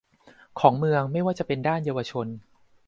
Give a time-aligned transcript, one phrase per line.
[0.59, 2.27] ของเมืองไม่ว่าจะเป็นด้านเยาวชน